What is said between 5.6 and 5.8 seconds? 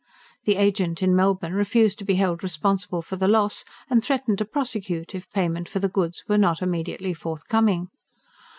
for